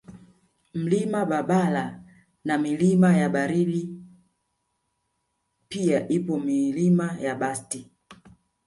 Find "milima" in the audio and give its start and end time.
2.57-3.17, 6.39-7.17